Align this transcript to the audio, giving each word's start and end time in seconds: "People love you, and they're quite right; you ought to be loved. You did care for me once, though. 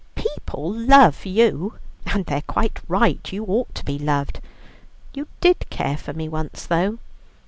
"People 0.15 0.73
love 0.73 1.27
you, 1.27 1.75
and 2.11 2.25
they're 2.25 2.41
quite 2.41 2.79
right; 2.87 3.31
you 3.31 3.45
ought 3.45 3.75
to 3.75 3.85
be 3.85 3.99
loved. 3.99 4.41
You 5.13 5.27
did 5.41 5.69
care 5.69 5.95
for 5.95 6.11
me 6.13 6.27
once, 6.27 6.65
though. 6.65 6.97